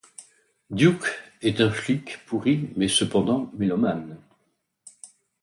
[0.71, 1.05] Duke
[1.43, 4.17] est un flic pourri mais cependant mélomane.